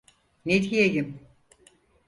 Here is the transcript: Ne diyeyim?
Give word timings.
Ne 0.45 0.61
diyeyim? 0.63 1.19